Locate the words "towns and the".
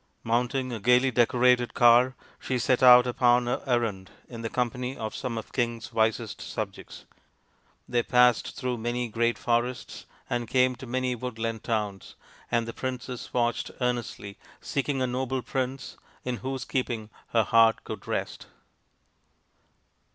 11.63-12.73